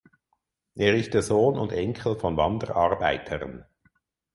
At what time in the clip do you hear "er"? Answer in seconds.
0.73-0.95